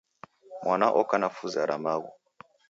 Mwana 0.63 0.87
oka 1.01 1.15
na 1.21 1.29
fuza 1.35 1.61
ra 1.69 1.77
maghu 1.83 2.11